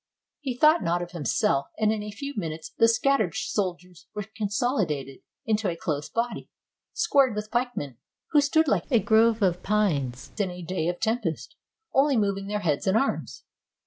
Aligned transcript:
He 0.39 0.57
thought 0.57 0.81
not 0.81 1.03
of 1.03 1.11
himself; 1.11 1.67
and 1.77 1.91
in 1.91 2.01
a 2.01 2.09
few 2.09 2.33
minutes 2.35 2.71
the 2.75 2.87
scattered 2.87 3.35
soldiers 3.35 4.07
were 4.15 4.23
consolidated 4.35 5.19
into 5.45 5.69
a 5.69 5.75
close 5.75 6.09
body, 6.09 6.49
squared 6.91 7.35
with 7.35 7.51
pikemen, 7.51 7.99
who 8.31 8.41
stood 8.41 8.67
like 8.67 8.85
a 8.91 8.97
grove 8.97 9.43
of 9.43 9.61
pines 9.61 10.31
in 10.39 10.49
a 10.49 10.63
day 10.63 10.87
of 10.87 10.99
tempest, 10.99 11.55
only 11.93 12.17
moving 12.17 12.47
their 12.47 12.61
heads 12.61 12.87
and 12.87 12.97
arms. 12.97 13.43